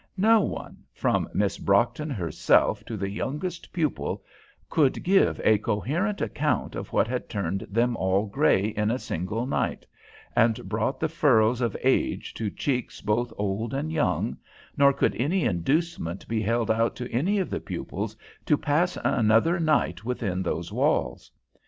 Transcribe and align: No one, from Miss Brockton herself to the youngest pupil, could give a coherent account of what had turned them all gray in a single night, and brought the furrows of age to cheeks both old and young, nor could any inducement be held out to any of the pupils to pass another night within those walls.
No 0.17 0.39
one, 0.41 0.79
from 0.95 1.29
Miss 1.31 1.59
Brockton 1.59 2.09
herself 2.09 2.83
to 2.85 2.97
the 2.97 3.07
youngest 3.07 3.71
pupil, 3.71 4.23
could 4.67 5.03
give 5.03 5.39
a 5.43 5.59
coherent 5.59 6.21
account 6.21 6.73
of 6.73 6.91
what 6.91 7.07
had 7.07 7.29
turned 7.29 7.67
them 7.69 7.95
all 7.95 8.25
gray 8.25 8.69
in 8.69 8.89
a 8.89 8.97
single 8.97 9.45
night, 9.45 9.85
and 10.35 10.67
brought 10.67 10.99
the 10.99 11.07
furrows 11.07 11.61
of 11.61 11.77
age 11.83 12.33
to 12.33 12.49
cheeks 12.49 12.99
both 12.99 13.31
old 13.37 13.75
and 13.75 13.91
young, 13.91 14.37
nor 14.75 14.91
could 14.91 15.15
any 15.17 15.43
inducement 15.45 16.27
be 16.27 16.41
held 16.41 16.71
out 16.71 16.95
to 16.95 17.07
any 17.11 17.37
of 17.37 17.51
the 17.51 17.59
pupils 17.61 18.15
to 18.47 18.57
pass 18.57 18.97
another 19.03 19.59
night 19.59 20.03
within 20.03 20.41
those 20.41 20.71
walls. 20.71 21.29